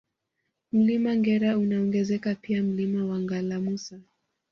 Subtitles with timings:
[0.71, 3.99] Mlima Ngera unaongezeka pia Mlima wa Ngalamusa